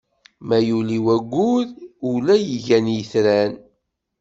Ma 0.47 0.57
yuli 0.67 0.97
waggur, 1.05 1.65
ula 2.11 2.35
igan 2.55 2.87
itran. 2.99 3.51